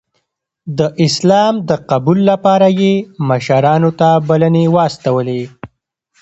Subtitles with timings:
[0.77, 2.93] د اسلام د قبول لپاره یې
[3.29, 5.41] مشرانو ته بلنې واستولې.